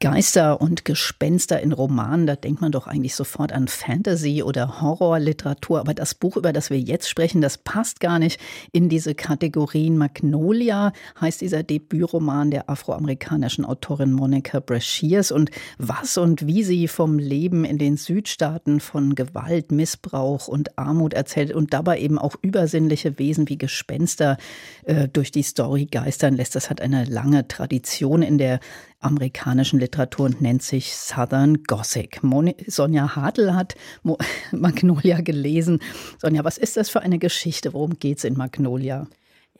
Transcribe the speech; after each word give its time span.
Geister 0.00 0.60
und 0.60 0.84
Gespenster 0.84 1.60
in 1.60 1.72
Romanen, 1.72 2.28
da 2.28 2.36
denkt 2.36 2.60
man 2.60 2.70
doch 2.70 2.86
eigentlich 2.86 3.16
sofort 3.16 3.52
an 3.52 3.66
Fantasy 3.66 4.44
oder 4.44 4.80
Horrorliteratur. 4.80 5.80
Aber 5.80 5.92
das 5.92 6.14
Buch, 6.14 6.36
über 6.36 6.52
das 6.52 6.70
wir 6.70 6.78
jetzt 6.78 7.08
sprechen, 7.08 7.40
das 7.40 7.58
passt 7.58 7.98
gar 7.98 8.20
nicht 8.20 8.38
in 8.70 8.88
diese 8.88 9.16
Kategorien. 9.16 9.98
Magnolia 9.98 10.92
heißt 11.20 11.40
dieser 11.40 11.64
Debütroman 11.64 12.52
der 12.52 12.70
afroamerikanischen 12.70 13.64
Autorin 13.64 14.12
Monica 14.12 14.60
Brashears. 14.60 15.32
Und 15.32 15.50
was 15.78 16.16
und 16.16 16.46
wie 16.46 16.62
sie 16.62 16.86
vom 16.86 17.18
Leben 17.18 17.64
in 17.64 17.78
den 17.78 17.96
Südstaaten 17.96 18.78
von 18.78 19.16
Gewalt, 19.16 19.72
Missbrauch 19.72 20.46
und 20.46 20.78
Armut 20.78 21.12
erzählt 21.12 21.52
und 21.52 21.72
dabei 21.72 21.98
eben 21.98 22.20
auch 22.20 22.36
übersinnliche 22.40 23.18
Wesen 23.18 23.48
wie 23.48 23.58
Gespenster 23.58 24.36
äh, 24.84 25.08
durch 25.08 25.32
die 25.32 25.42
Story 25.42 25.86
geistern 25.86 26.36
lässt, 26.36 26.54
das 26.54 26.70
hat 26.70 26.80
eine 26.80 27.04
lange 27.04 27.48
Tradition 27.48 28.22
in 28.22 28.38
der 28.38 28.60
amerikanischen 29.00 29.78
Literatur 29.78 30.26
und 30.26 30.40
nennt 30.40 30.62
sich 30.62 30.94
Southern 30.94 31.62
Gothic. 31.64 32.22
Moni 32.22 32.56
Sonja 32.66 33.14
Hartl 33.14 33.54
hat 33.54 33.74
Mo 34.02 34.18
Magnolia 34.52 35.20
gelesen. 35.20 35.80
Sonja, 36.18 36.44
was 36.44 36.58
ist 36.58 36.76
das 36.76 36.90
für 36.90 37.00
eine 37.00 37.18
Geschichte? 37.18 37.72
Worum 37.72 37.98
geht 37.98 38.18
es 38.18 38.24
in 38.24 38.36
Magnolia? 38.36 39.06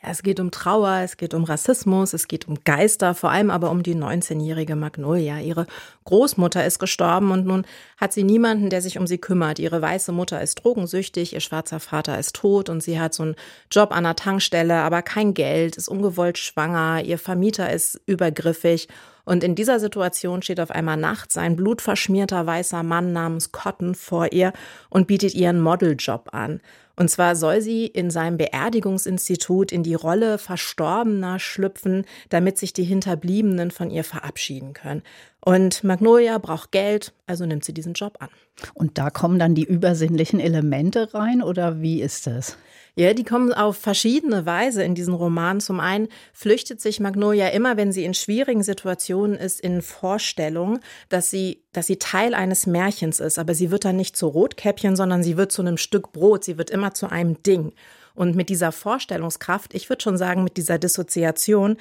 Ja, 0.01 0.11
es 0.11 0.23
geht 0.23 0.39
um 0.39 0.53
Trauer, 0.53 1.01
es 1.03 1.17
geht 1.17 1.35
um 1.35 1.43
Rassismus, 1.43 2.13
es 2.13 2.29
geht 2.29 2.47
um 2.47 2.59
Geister, 2.65 3.15
vor 3.15 3.31
allem 3.31 3.51
aber 3.51 3.71
um 3.71 3.83
die 3.83 3.97
19-jährige 3.97 4.77
Magnolia. 4.77 5.41
Ihre 5.41 5.67
Großmutter 6.05 6.65
ist 6.65 6.79
gestorben 6.79 7.33
und 7.33 7.47
nun 7.47 7.67
hat 7.97 8.13
sie 8.13 8.23
niemanden, 8.23 8.71
der 8.71 8.81
sich 8.81 8.99
um 8.99 9.09
sie 9.09 9.19
kümmert. 9.19 9.59
Ihre 9.59 9.83
weiße 9.83 10.13
Mutter 10.13 10.41
ist 10.41 10.63
drogensüchtig, 10.63 11.33
ihr 11.33 11.41
schwarzer 11.41 11.81
Vater 11.81 12.17
ist 12.17 12.37
tot 12.37 12.69
und 12.69 12.81
sie 12.81 13.01
hat 13.01 13.13
so 13.13 13.25
einen 13.25 13.35
Job 13.73 13.91
an 13.91 14.05
der 14.05 14.15
Tankstelle, 14.15 14.77
aber 14.77 15.03
kein 15.03 15.35
Geld, 15.35 15.77
ist 15.77 15.89
ungewollt 15.89 16.39
schwanger, 16.39 17.03
ihr 17.03 17.19
Vermieter 17.19 17.73
ist 17.73 18.01
übergriffig 18.07 18.87
und 19.25 19.43
in 19.43 19.57
dieser 19.57 19.81
Situation 19.81 20.43
steht 20.43 20.61
auf 20.61 20.71
einmal 20.71 20.97
nachts 20.97 21.37
ein 21.37 21.57
blutverschmierter 21.57 22.47
weißer 22.47 22.85
Mann 22.85 23.13
namens 23.13 23.51
Cotton 23.51 23.97
vor 23.97 24.33
ihr 24.33 24.53
und 24.91 25.09
bietet 25.09 25.35
ihr 25.35 25.49
einen 25.49 25.61
Modeljob 25.61 26.33
an. 26.33 26.61
Und 26.99 27.09
zwar 27.09 27.37
soll 27.37 27.61
sie 27.61 27.87
in 27.87 28.11
seinem 28.11 28.39
Beerdigungsinstitut 28.39 29.71
in 29.71 29.85
die 29.85 29.95
Rolle 29.95 30.37
Verstorbener 30.37 31.39
schlüpfen, 31.39 32.05
damit 32.29 32.59
sich 32.59 32.73
die 32.73 32.83
Hinterbliebenen 32.83 33.71
von 33.71 33.89
ihr 33.89 34.03
verabschieden 34.03 34.73
können. 34.73 35.05
Und 35.41 35.85
Magnolia 35.85 36.39
braucht 36.39 36.73
Geld, 36.73 37.15
also 37.29 37.47
nimmt 37.47 37.65
sie 37.65 37.73
diesen 37.73 37.93
Job 37.93 38.17
an. 38.19 38.31
Und 38.75 38.99
da 38.99 39.11
kommen 39.11 39.39
dann 39.39 39.55
die 39.55 39.63
übersinnlichen 39.63 40.41
Elemente 40.41 41.15
rein 41.15 41.41
oder 41.41 41.81
wie 41.81 42.03
ist 42.03 42.27
das? 42.27 42.59
Ja, 42.99 43.15
die 43.15 43.23
kommen 43.23 43.53
auf 43.53 43.77
verschiedene 43.77 44.45
Weise 44.45 44.83
in 44.83 44.97
diesen 44.97 45.15
Roman. 45.15 45.61
Zum 45.61 45.79
einen 45.79 46.09
flüchtet 46.33 46.81
sich 46.81 46.99
Magnolia 46.99 47.47
immer, 47.51 47.77
wenn 47.77 47.93
sie 47.93 48.05
in 48.05 48.13
schwierigen 48.13 48.65
Situationen 48.65 49.37
ist, 49.37 49.61
in 49.61 49.83
Vorstellung, 49.83 50.81
dass 51.09 51.31
sie, 51.31 51.63
dass 51.71 51.87
sie 51.87 52.01
Teil 52.01 52.35
eines 52.35 52.67
Märchens 52.67 53.21
ist. 53.21 53.39
Aber 53.39 53.55
sie 53.55 53.71
wird 53.71 53.85
dann 53.85 53.95
nicht 53.95 54.17
zu 54.17 54.27
Rotkäppchen, 54.27 54.97
sondern 54.97 55.23
sie 55.23 55.37
wird 55.37 55.53
zu 55.53 55.63
einem 55.63 55.77
Stück 55.77 56.11
Brot. 56.11 56.43
Sie 56.43 56.59
wird 56.59 56.71
immer 56.71 56.93
zu 56.93 57.09
einem 57.09 57.41
Ding. 57.45 57.73
Und 58.17 58.35
mit 58.35 58.49
dieser 58.49 58.73
Vorstellungskraft, 58.73 59.75
ich 59.75 59.89
würde 59.89 60.03
schon 60.03 60.17
sagen, 60.17 60.43
mit 60.43 60.57
dieser 60.57 60.81
Dissoziation, 60.81 61.77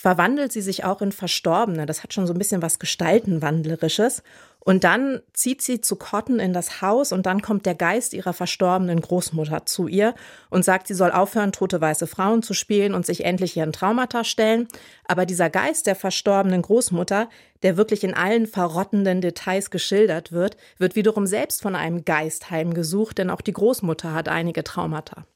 verwandelt 0.00 0.50
sie 0.50 0.62
sich 0.62 0.84
auch 0.84 1.02
in 1.02 1.12
Verstorbene. 1.12 1.84
Das 1.84 2.02
hat 2.02 2.14
schon 2.14 2.26
so 2.26 2.32
ein 2.32 2.38
bisschen 2.38 2.62
was 2.62 2.78
Gestaltenwandlerisches. 2.78 4.22
Und 4.58 4.84
dann 4.84 5.20
zieht 5.34 5.60
sie 5.60 5.80
zu 5.80 5.96
Cotton 5.96 6.38
in 6.38 6.52
das 6.52 6.80
Haus 6.80 7.12
und 7.12 7.26
dann 7.26 7.42
kommt 7.42 7.66
der 7.66 7.74
Geist 7.74 8.14
ihrer 8.14 8.32
verstorbenen 8.32 9.00
Großmutter 9.00 9.66
zu 9.66 9.88
ihr 9.88 10.14
und 10.48 10.64
sagt, 10.64 10.86
sie 10.86 10.94
soll 10.94 11.12
aufhören, 11.12 11.52
tote 11.52 11.80
weiße 11.80 12.06
Frauen 12.06 12.42
zu 12.42 12.54
spielen 12.54 12.94
und 12.94 13.04
sich 13.06 13.24
endlich 13.24 13.56
ihren 13.56 13.72
Traumata 13.72 14.24
stellen. 14.24 14.68
Aber 15.06 15.26
dieser 15.26 15.50
Geist 15.50 15.86
der 15.86 15.96
verstorbenen 15.96 16.62
Großmutter, 16.62 17.28
der 17.62 17.76
wirklich 17.76 18.04
in 18.04 18.14
allen 18.14 18.46
verrottenden 18.46 19.20
Details 19.20 19.70
geschildert 19.70 20.32
wird, 20.32 20.56
wird 20.78 20.94
wiederum 20.94 21.26
selbst 21.26 21.62
von 21.62 21.74
einem 21.74 22.04
Geist 22.04 22.50
heimgesucht, 22.50 23.18
denn 23.18 23.30
auch 23.30 23.40
die 23.40 23.54
Großmutter 23.54 24.12
hat 24.12 24.28
einige 24.28 24.62
Traumata. 24.62 25.26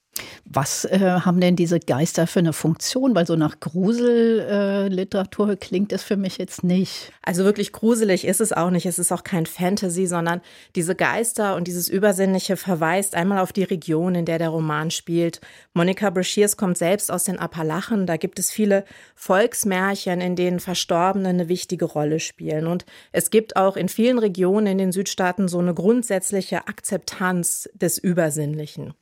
Was 0.47 0.85
äh, 0.85 0.99
haben 1.01 1.41
denn 1.41 1.57
diese 1.57 1.81
Geister 1.81 2.27
für 2.27 2.41
eine 2.41 2.53
Funktion? 2.53 3.15
Weil 3.15 3.27
so 3.27 3.35
nach 3.35 3.61
Gruselliteratur 3.61 5.51
äh, 5.51 5.57
klingt 5.57 5.91
es 5.91 6.03
für 6.03 6.17
mich 6.17 6.37
jetzt 6.37 6.63
nicht. 6.63 7.13
Also 7.23 7.45
wirklich 7.45 7.73
gruselig 7.73 8.27
ist 8.27 8.43
es 8.43 8.53
auch 8.53 8.71
nicht. 8.71 8.85
Es 8.85 8.99
ist 8.99 9.11
auch 9.11 9.25
kein 9.25 9.47
Fantasy, 9.47 10.07
sondern 10.07 10.43
diese 10.77 10.95
Geister 10.95 11.57
und 11.57 11.67
dieses 11.67 11.89
Übersinnliche 11.89 12.59
verweist 12.59 13.15
einmal 13.15 13.39
auf 13.39 13.55
die 13.55 13.63
Region, 13.63 14.15
in 14.15 14.27
der 14.27 14.39
der 14.39 14.51
Roman 14.51 14.91
spielt. 14.91 15.41
Monica 15.73 16.11
Brashears 16.11 16.59
kommt 16.59 16.77
selbst 16.77 17.11
aus 17.11 17.25
den 17.25 17.39
Appalachen. 17.39 18.07
Da 18.07 18.19
gibt 18.19 18.39
es 18.39 18.51
viele 18.51 18.85
Volksmärchen, 19.15 20.21
in 20.21 20.37
denen 20.37 20.61
Verstorbene 20.61 21.31
eine 21.31 21.49
wichtige 21.49 21.87
Rolle 21.87 22.21
spielen. 22.21 22.67
Und 22.67 22.85
es 23.13 23.31
gibt 23.31 23.57
auch 23.57 23.79
in 23.79 23.89
vielen 23.89 24.19
Regionen 24.19 24.67
in 24.67 24.79
den 24.79 24.93
Südstaaten 24.93 25.49
so 25.49 25.59
eine 25.59 25.73
grundsätzliche 25.73 26.69
Akzeptanz 26.69 27.69
des 27.75 27.97
Übersinnlichen. 27.97 28.93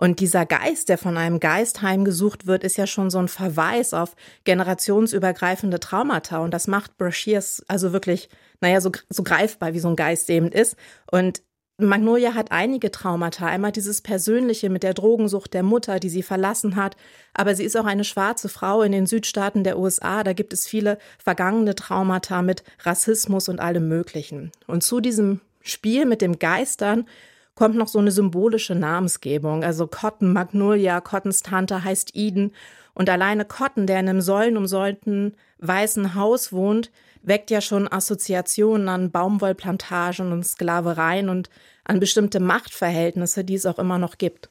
Und 0.00 0.20
dieser 0.20 0.46
Geist, 0.46 0.88
der 0.88 0.96
von 0.96 1.18
einem 1.18 1.40
Geist 1.40 1.82
heimgesucht 1.82 2.46
wird, 2.46 2.64
ist 2.64 2.78
ja 2.78 2.86
schon 2.86 3.10
so 3.10 3.18
ein 3.18 3.28
Verweis 3.28 3.92
auf 3.92 4.16
generationsübergreifende 4.44 5.78
Traumata. 5.78 6.38
Und 6.38 6.54
das 6.54 6.68
macht 6.68 6.96
Brashears 6.96 7.62
also 7.68 7.92
wirklich, 7.92 8.30
naja, 8.62 8.80
so, 8.80 8.92
so 9.10 9.22
greifbar, 9.22 9.74
wie 9.74 9.78
so 9.78 9.88
ein 9.88 9.96
Geist 9.96 10.30
eben 10.30 10.50
ist. 10.52 10.74
Und 11.12 11.42
Magnolia 11.76 12.32
hat 12.32 12.50
einige 12.50 12.90
Traumata. 12.90 13.44
Einmal 13.44 13.72
dieses 13.72 14.00
Persönliche 14.00 14.70
mit 14.70 14.84
der 14.84 14.94
Drogensucht 14.94 15.52
der 15.52 15.62
Mutter, 15.62 16.00
die 16.00 16.08
sie 16.08 16.22
verlassen 16.22 16.76
hat. 16.76 16.96
Aber 17.34 17.54
sie 17.54 17.64
ist 17.64 17.76
auch 17.76 17.84
eine 17.84 18.04
schwarze 18.04 18.48
Frau 18.48 18.80
in 18.80 18.92
den 18.92 19.04
Südstaaten 19.04 19.64
der 19.64 19.78
USA. 19.78 20.24
Da 20.24 20.32
gibt 20.32 20.54
es 20.54 20.66
viele 20.66 20.96
vergangene 21.22 21.74
Traumata 21.74 22.40
mit 22.40 22.64
Rassismus 22.84 23.50
und 23.50 23.60
allem 23.60 23.86
Möglichen. 23.88 24.50
Und 24.66 24.82
zu 24.82 25.00
diesem 25.00 25.42
Spiel 25.60 26.06
mit 26.06 26.22
dem 26.22 26.38
Geistern 26.38 27.06
kommt 27.54 27.76
noch 27.76 27.88
so 27.88 27.98
eine 27.98 28.10
symbolische 28.10 28.74
Namensgebung. 28.74 29.64
Also 29.64 29.86
Cotton 29.86 30.32
Magnolia, 30.32 31.00
Cottons 31.00 31.42
Tante 31.42 31.84
heißt 31.84 32.12
Eden. 32.14 32.52
Und 32.94 33.08
alleine 33.08 33.44
Cotton, 33.44 33.86
der 33.86 34.00
in 34.00 34.08
einem 34.08 34.20
säulenumsäulten 34.20 35.34
weißen 35.58 36.14
Haus 36.14 36.52
wohnt, 36.52 36.90
weckt 37.22 37.50
ja 37.50 37.60
schon 37.60 37.90
Assoziationen 37.90 38.88
an 38.88 39.10
Baumwollplantagen 39.10 40.32
und 40.32 40.46
Sklavereien 40.46 41.28
und 41.28 41.50
an 41.84 42.00
bestimmte 42.00 42.40
Machtverhältnisse, 42.40 43.44
die 43.44 43.54
es 43.54 43.66
auch 43.66 43.78
immer 43.78 43.98
noch 43.98 44.18
gibt. 44.18 44.50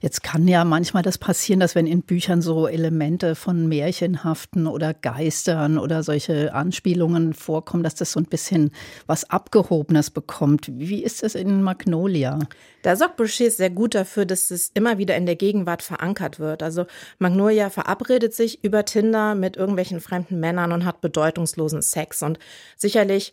Jetzt 0.00 0.22
kann 0.22 0.48
ja 0.48 0.64
manchmal 0.64 1.02
das 1.02 1.18
passieren, 1.18 1.60
dass 1.60 1.74
wenn 1.74 1.86
in 1.86 2.02
Büchern 2.02 2.42
so 2.42 2.66
Elemente 2.66 3.34
von 3.34 3.68
Märchenhaften 3.68 4.66
oder 4.66 4.94
Geistern 4.94 5.78
oder 5.78 6.02
solche 6.02 6.52
Anspielungen 6.54 7.34
vorkommen, 7.34 7.82
dass 7.82 7.94
das 7.94 8.12
so 8.12 8.20
ein 8.20 8.26
bisschen 8.26 8.70
was 9.06 9.28
Abgehobenes 9.30 10.10
bekommt. 10.10 10.68
Wie 10.72 11.02
ist 11.02 11.22
das 11.22 11.34
in 11.34 11.62
Magnolia? 11.62 12.38
Da 12.82 12.96
sorgt 12.96 13.16
Boucher 13.16 13.50
sehr 13.50 13.70
gut 13.70 13.94
dafür, 13.94 14.26
dass 14.26 14.50
es 14.50 14.70
immer 14.74 14.98
wieder 14.98 15.16
in 15.16 15.26
der 15.26 15.36
Gegenwart 15.36 15.82
verankert 15.82 16.38
wird. 16.40 16.62
Also 16.62 16.86
Magnolia 17.18 17.70
verabredet 17.70 18.34
sich 18.34 18.62
über 18.64 18.84
Tinder 18.84 19.34
mit 19.34 19.56
irgendwelchen 19.56 20.00
fremden 20.00 20.40
Männern 20.40 20.72
und 20.72 20.84
hat 20.84 21.00
bedeutungslosen 21.00 21.80
Sex. 21.82 22.22
Und 22.22 22.38
sicherlich 22.76 23.32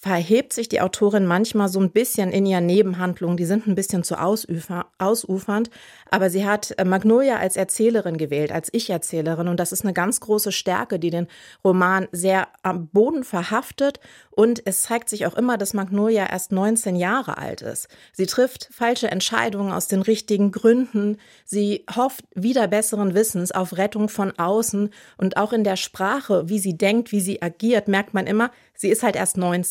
verhebt 0.00 0.52
sich 0.52 0.68
die 0.68 0.80
Autorin 0.80 1.26
manchmal 1.26 1.68
so 1.68 1.80
ein 1.80 1.90
bisschen 1.90 2.30
in 2.30 2.46
ihren 2.46 2.66
Nebenhandlungen. 2.66 3.36
Die 3.36 3.44
sind 3.44 3.66
ein 3.66 3.74
bisschen 3.74 4.04
zu 4.04 4.20
ausufer, 4.20 4.86
ausufernd. 4.98 5.70
Aber 6.10 6.30
sie 6.30 6.46
hat 6.46 6.74
äh, 6.78 6.84
Magnolia 6.84 7.38
als 7.38 7.56
Erzählerin 7.56 8.16
gewählt, 8.16 8.52
als 8.52 8.68
Ich-Erzählerin. 8.72 9.48
Und 9.48 9.58
das 9.58 9.72
ist 9.72 9.82
eine 9.84 9.92
ganz 9.92 10.20
große 10.20 10.52
Stärke, 10.52 10.98
die 10.98 11.10
den 11.10 11.26
Roman 11.64 12.08
sehr 12.12 12.48
am 12.62 12.88
Boden 12.88 13.24
verhaftet. 13.24 14.00
Und 14.30 14.66
es 14.66 14.82
zeigt 14.82 15.08
sich 15.08 15.26
auch 15.26 15.34
immer, 15.34 15.58
dass 15.58 15.74
Magnolia 15.74 16.26
erst 16.26 16.52
19 16.52 16.96
Jahre 16.96 17.38
alt 17.38 17.62
ist. 17.62 17.88
Sie 18.12 18.26
trifft 18.26 18.68
falsche 18.72 19.10
Entscheidungen 19.10 19.72
aus 19.72 19.88
den 19.88 20.02
richtigen 20.02 20.52
Gründen. 20.52 21.18
Sie 21.44 21.84
hofft 21.94 22.24
wieder 22.34 22.68
besseren 22.68 23.14
Wissens 23.14 23.52
auf 23.52 23.76
Rettung 23.76 24.08
von 24.08 24.32
außen. 24.38 24.90
Und 25.16 25.36
auch 25.36 25.52
in 25.52 25.64
der 25.64 25.76
Sprache, 25.76 26.48
wie 26.48 26.58
sie 26.58 26.76
denkt, 26.76 27.12
wie 27.12 27.20
sie 27.20 27.42
agiert, 27.42 27.88
merkt 27.88 28.12
man 28.12 28.26
immer, 28.26 28.50
sie 28.74 28.88
ist 28.88 29.02
halt 29.02 29.16
erst 29.16 29.36
19. 29.36 29.63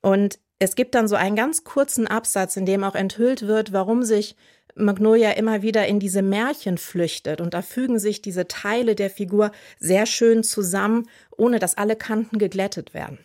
Und 0.00 0.38
es 0.58 0.74
gibt 0.74 0.94
dann 0.94 1.08
so 1.08 1.16
einen 1.16 1.36
ganz 1.36 1.64
kurzen 1.64 2.06
Absatz, 2.06 2.56
in 2.56 2.66
dem 2.66 2.84
auch 2.84 2.94
enthüllt 2.94 3.46
wird, 3.46 3.72
warum 3.72 4.02
sich 4.02 4.36
Magnolia 4.74 5.32
immer 5.32 5.62
wieder 5.62 5.86
in 5.86 6.00
diese 6.00 6.22
Märchen 6.22 6.78
flüchtet. 6.78 7.40
Und 7.40 7.54
da 7.54 7.62
fügen 7.62 7.98
sich 7.98 8.22
diese 8.22 8.48
Teile 8.48 8.94
der 8.94 9.10
Figur 9.10 9.52
sehr 9.78 10.06
schön 10.06 10.42
zusammen, 10.42 11.08
ohne 11.36 11.58
dass 11.58 11.76
alle 11.76 11.96
Kanten 11.96 12.38
geglättet 12.38 12.94
werden. 12.94 13.18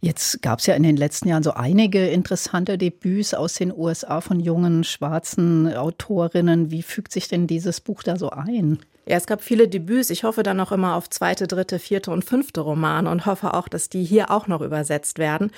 Jetzt 0.00 0.42
gab 0.42 0.58
es 0.58 0.66
ja 0.66 0.74
in 0.74 0.82
den 0.82 0.96
letzten 0.96 1.28
Jahren 1.28 1.42
so 1.42 1.52
einige 1.54 2.08
interessante 2.08 2.78
Debüts 2.78 3.34
aus 3.34 3.54
den 3.54 3.72
USA 3.76 4.20
von 4.20 4.40
jungen 4.40 4.84
schwarzen 4.84 5.72
Autorinnen. 5.72 6.70
Wie 6.70 6.82
fügt 6.82 7.12
sich 7.12 7.28
denn 7.28 7.46
dieses 7.46 7.80
Buch 7.80 8.02
da 8.02 8.16
so 8.16 8.30
ein? 8.30 8.80
Ja, 9.06 9.16
es 9.16 9.26
gab 9.26 9.42
viele 9.42 9.68
Debüts. 9.68 10.10
Ich 10.10 10.24
hoffe 10.24 10.42
dann 10.42 10.60
auch 10.60 10.72
immer 10.72 10.94
auf 10.94 11.10
zweite, 11.10 11.48
dritte, 11.48 11.78
vierte 11.78 12.10
und 12.10 12.24
fünfte 12.24 12.60
Romane 12.60 13.10
und 13.10 13.26
hoffe 13.26 13.54
auch, 13.54 13.68
dass 13.68 13.88
die 13.88 14.04
hier 14.04 14.30
auch 14.30 14.46
noch 14.46 14.60
übersetzt 14.60 15.18
werden. 15.18 15.50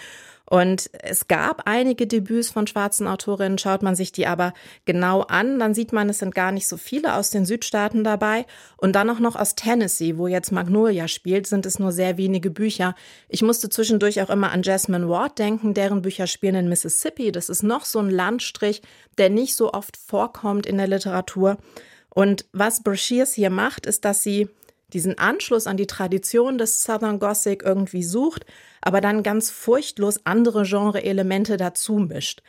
Und 0.48 0.90
es 0.92 1.26
gab 1.26 1.62
einige 1.64 2.06
Debüts 2.06 2.50
von 2.50 2.66
schwarzen 2.66 3.06
Autorinnen. 3.06 3.56
Schaut 3.56 3.82
man 3.82 3.96
sich 3.96 4.12
die 4.12 4.26
aber 4.26 4.52
genau 4.84 5.22
an, 5.22 5.58
dann 5.58 5.74
sieht 5.74 5.92
man, 5.92 6.10
es 6.10 6.18
sind 6.18 6.34
gar 6.34 6.52
nicht 6.52 6.68
so 6.68 6.76
viele 6.76 7.14
aus 7.14 7.30
den 7.30 7.46
Südstaaten 7.46 8.04
dabei. 8.04 8.44
Und 8.76 8.92
dann 8.92 9.08
auch 9.08 9.20
noch 9.20 9.36
aus 9.36 9.54
Tennessee, 9.54 10.18
wo 10.18 10.26
jetzt 10.26 10.52
Magnolia 10.52 11.08
spielt, 11.08 11.46
sind 11.46 11.64
es 11.64 11.78
nur 11.78 11.92
sehr 11.92 12.18
wenige 12.18 12.50
Bücher. 12.50 12.94
Ich 13.28 13.42
musste 13.42 13.70
zwischendurch 13.70 14.20
auch 14.20 14.30
immer 14.30 14.52
an 14.52 14.62
Jasmine 14.62 15.08
Ward 15.08 15.38
denken, 15.38 15.72
deren 15.72 16.02
Bücher 16.02 16.26
spielen 16.26 16.56
in 16.56 16.68
Mississippi. 16.68 17.32
Das 17.32 17.48
ist 17.48 17.62
noch 17.62 17.86
so 17.86 17.98
ein 17.98 18.10
Landstrich, 18.10 18.82
der 19.16 19.30
nicht 19.30 19.56
so 19.56 19.72
oft 19.72 19.96
vorkommt 19.96 20.66
in 20.66 20.76
der 20.76 20.88
Literatur. 20.88 21.56
Und 22.10 22.44
was 22.52 22.82
Brashears 22.82 23.32
hier 23.32 23.50
macht, 23.50 23.86
ist, 23.86 24.04
dass 24.04 24.22
sie 24.22 24.48
diesen 24.92 25.18
Anschluss 25.18 25.66
an 25.66 25.76
die 25.76 25.86
Tradition 25.86 26.58
des 26.58 26.82
Southern 26.82 27.18
Gothic 27.18 27.62
irgendwie 27.62 28.04
sucht, 28.04 28.44
aber 28.80 29.00
dann 29.00 29.22
ganz 29.22 29.50
furchtlos 29.50 30.20
andere 30.24 30.64
Genre-Elemente 30.64 31.56
dazu 31.56 31.94
mischt. 31.94 32.42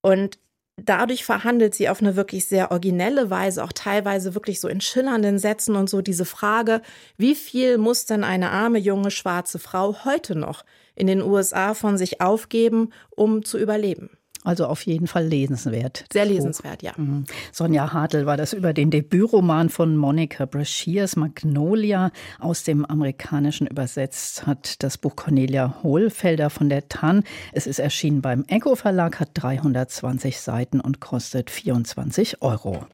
Und 0.00 0.38
dadurch 0.76 1.24
verhandelt 1.24 1.74
sie 1.74 1.88
auf 1.88 2.00
eine 2.00 2.16
wirklich 2.16 2.46
sehr 2.46 2.70
originelle 2.70 3.30
Weise, 3.30 3.62
auch 3.62 3.72
teilweise 3.72 4.34
wirklich 4.34 4.60
so 4.60 4.68
in 4.68 4.80
schillernden 4.80 5.38
Sätzen 5.38 5.76
und 5.76 5.88
so 5.88 6.02
diese 6.02 6.24
Frage, 6.24 6.82
wie 7.16 7.34
viel 7.34 7.78
muss 7.78 8.06
denn 8.06 8.24
eine 8.24 8.50
arme 8.50 8.78
junge 8.78 9.10
schwarze 9.10 9.58
Frau 9.58 10.04
heute 10.04 10.34
noch 10.36 10.64
in 10.94 11.06
den 11.06 11.22
USA 11.22 11.74
von 11.74 11.96
sich 11.98 12.20
aufgeben, 12.20 12.90
um 13.10 13.44
zu 13.44 13.58
überleben? 13.58 14.10
Also 14.44 14.66
auf 14.66 14.82
jeden 14.82 15.06
Fall 15.06 15.26
lesenswert. 15.26 16.04
Sehr 16.12 16.26
lesenswert, 16.26 16.82
ja. 16.82 16.92
Mhm. 16.96 17.24
Sonja 17.50 17.94
Hartl 17.94 18.26
war 18.26 18.36
das 18.36 18.52
über 18.52 18.74
den 18.74 18.90
Debütroman 18.90 19.70
von 19.70 19.96
Monica 19.96 20.44
Brashears, 20.44 21.16
Magnolia, 21.16 22.12
aus 22.38 22.62
dem 22.62 22.84
Amerikanischen 22.84 23.66
übersetzt, 23.66 24.46
hat 24.46 24.82
das 24.82 24.98
Buch 24.98 25.16
Cornelia 25.16 25.82
Hohlfelder 25.82 26.50
von 26.50 26.68
der 26.68 26.88
TAN. 26.88 27.24
Es 27.52 27.66
ist 27.66 27.78
erschienen 27.78 28.20
beim 28.20 28.44
Echo 28.46 28.76
Verlag, 28.76 29.18
hat 29.18 29.30
320 29.32 30.38
Seiten 30.38 30.78
und 30.80 31.00
kostet 31.00 31.50
24 31.50 32.42
Euro. 32.42 32.86